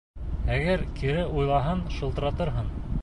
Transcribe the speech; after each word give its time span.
Әгәр 0.53 0.85
кире 1.01 1.25
уйлаһаң, 1.41 1.85
шылтыратырһың. 1.99 2.73